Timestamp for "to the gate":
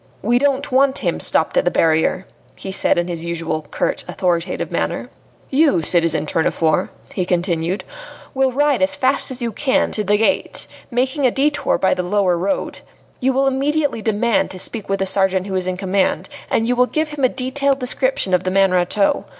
9.91-10.65